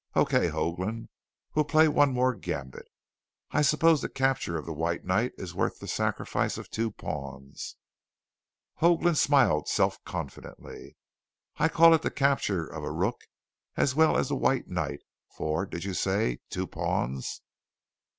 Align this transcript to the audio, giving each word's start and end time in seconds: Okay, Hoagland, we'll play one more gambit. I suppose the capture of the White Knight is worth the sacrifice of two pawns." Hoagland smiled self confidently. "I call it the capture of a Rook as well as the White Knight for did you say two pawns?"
Okay, 0.15 0.47
Hoagland, 0.49 1.09
we'll 1.53 1.63
play 1.63 1.87
one 1.87 2.11
more 2.11 2.33
gambit. 2.33 2.87
I 3.51 3.61
suppose 3.61 4.01
the 4.01 4.09
capture 4.09 4.57
of 4.57 4.65
the 4.65 4.73
White 4.73 5.05
Knight 5.05 5.31
is 5.37 5.53
worth 5.53 5.77
the 5.77 5.87
sacrifice 5.87 6.57
of 6.57 6.71
two 6.71 6.89
pawns." 6.89 7.75
Hoagland 8.79 9.17
smiled 9.17 9.67
self 9.67 10.03
confidently. 10.03 10.97
"I 11.57 11.69
call 11.69 11.93
it 11.93 12.01
the 12.01 12.09
capture 12.09 12.65
of 12.65 12.83
a 12.83 12.91
Rook 12.91 13.21
as 13.77 13.93
well 13.93 14.17
as 14.17 14.29
the 14.29 14.35
White 14.35 14.67
Knight 14.67 15.03
for 15.37 15.67
did 15.67 15.83
you 15.83 15.93
say 15.93 16.39
two 16.49 16.65
pawns?" 16.65 17.43